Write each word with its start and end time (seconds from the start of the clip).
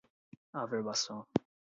averbação 0.53 1.27